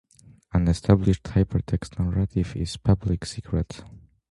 [0.51, 3.83] An established hypertext narrative is Public Secret.